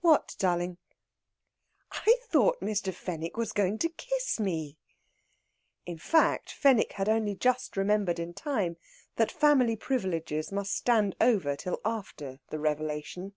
"What, 0.00 0.34
darling?" 0.38 0.78
"I 1.90 2.16
thought 2.22 2.62
Mr. 2.62 2.90
Fenwick 2.90 3.36
was 3.36 3.52
going 3.52 3.76
to 3.80 3.90
kiss 3.90 4.40
me!" 4.40 4.78
In 5.84 5.98
fact, 5.98 6.50
Fenwick 6.50 6.92
had 6.92 7.06
only 7.06 7.34
just 7.34 7.76
remembered 7.76 8.18
in 8.18 8.32
time 8.32 8.78
that 9.16 9.30
family 9.30 9.76
privileges 9.76 10.50
must 10.50 10.74
stand 10.74 11.16
over 11.20 11.54
till 11.54 11.82
after 11.84 12.40
the 12.48 12.58
revelation. 12.58 13.34